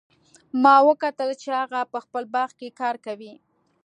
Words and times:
ما 0.61 0.75
وکتل 0.87 1.29
چې 1.41 1.49
هغه 1.61 1.79
په 1.93 1.97
خپل 2.05 2.23
باغ 2.33 2.49
کې 2.59 2.75
کار 2.79 2.95
کوي 3.05 3.33